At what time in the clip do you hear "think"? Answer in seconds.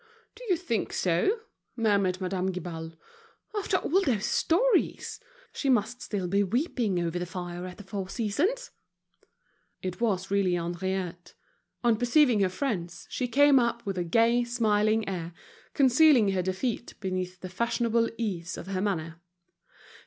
0.57-0.93